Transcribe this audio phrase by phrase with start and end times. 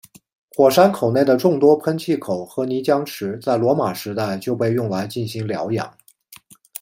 [0.49, 5.95] 火山口内的众多喷气口和泥浆池在罗马时代就被用来进行疗养。